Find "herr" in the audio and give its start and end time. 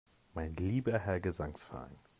0.97-1.19